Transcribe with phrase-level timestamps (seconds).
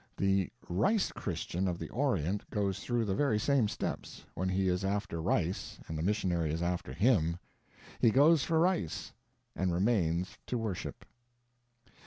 [0.17, 4.83] The "rice Christian" of the Orient goes through the very same steps, when he is
[4.83, 7.37] after rice and the missionary is after him;
[7.99, 9.13] he goes for rice,
[9.55, 11.05] and remains to worship.